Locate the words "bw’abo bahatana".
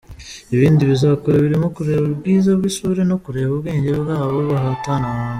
4.01-5.07